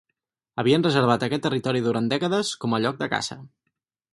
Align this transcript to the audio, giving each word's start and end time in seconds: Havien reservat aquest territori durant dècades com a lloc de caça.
Havien 0.61 0.85
reservat 0.87 1.25
aquest 1.27 1.45
territori 1.47 1.83
durant 1.89 2.09
dècades 2.15 2.51
com 2.65 2.77
a 2.77 2.81
lloc 2.87 2.99
de 3.03 3.11
caça. 3.13 3.39